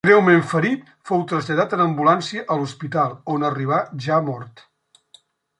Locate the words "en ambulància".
1.77-2.45